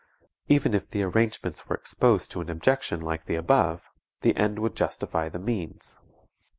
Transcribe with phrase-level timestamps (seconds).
[0.47, 3.83] Even if the arrangements were exposed to an objection like the above,
[4.21, 5.99] the end would justify the means.